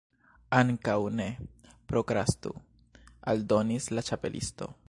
"Ankaŭ 0.59 0.95
ne 1.19 1.27
prokrastu," 1.91 2.57
aldonis 3.35 3.93
la 3.99 4.09
Ĉapelisto 4.13 4.77